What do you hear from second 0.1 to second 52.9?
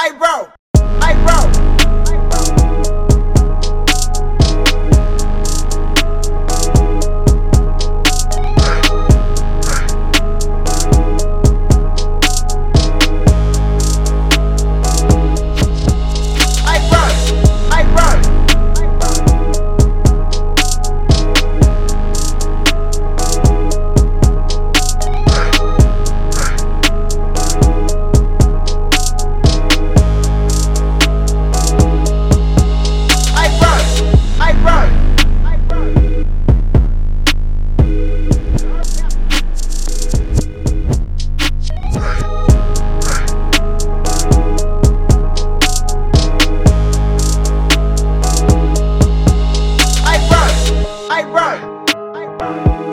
bro. thank you